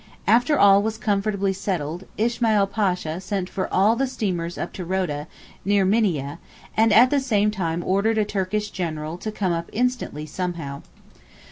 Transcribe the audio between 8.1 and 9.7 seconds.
a Turkish General to come up